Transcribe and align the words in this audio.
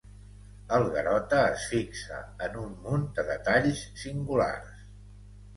El 0.77 0.85
Garota 0.93 1.41
es 1.49 1.67
fixa 1.73 2.21
en 2.47 2.57
un 2.63 2.73
munt 2.87 3.05
de 3.19 3.27
detalls 3.31 3.85
singulars. 4.07 4.85